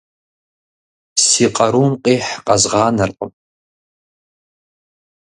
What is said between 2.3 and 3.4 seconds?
къэзгъанэркъым.